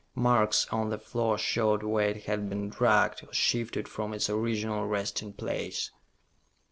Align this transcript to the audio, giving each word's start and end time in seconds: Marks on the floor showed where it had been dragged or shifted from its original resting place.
Marks 0.15 0.67
on 0.69 0.89
the 0.89 0.97
floor 0.97 1.37
showed 1.37 1.83
where 1.83 2.09
it 2.09 2.23
had 2.23 2.49
been 2.49 2.69
dragged 2.69 3.23
or 3.23 3.31
shifted 3.31 3.87
from 3.87 4.15
its 4.15 4.31
original 4.31 4.87
resting 4.87 5.31
place. 5.31 5.91